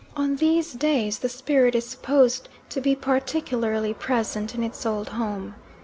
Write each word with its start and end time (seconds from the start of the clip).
On 0.15 0.37
these 0.37 0.73
days 0.73 1.19
the 1.19 1.29
spirit 1.29 1.75
is 1.75 1.85
supposed 1.85 2.49
to 2.69 2.81
be 2.81 2.95
particularly 2.95 3.93
present 3.93 4.55
in 4.55 4.63
its 4.63 4.83
old 4.83 5.09
home. 5.09 5.53